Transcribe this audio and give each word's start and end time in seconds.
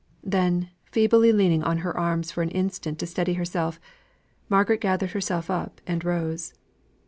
Then, 0.23 0.71
feebly 0.91 1.31
leaning 1.31 1.61
on 1.61 1.77
her 1.85 1.95
arms 1.95 2.31
for 2.31 2.41
an 2.41 2.49
instant 2.49 2.97
to 2.97 3.05
steady 3.05 3.33
herself, 3.35 3.79
Margaret 4.49 4.81
gathered 4.81 5.11
herself 5.11 5.47
up, 5.51 5.79
and 5.85 6.03
rose. 6.03 6.55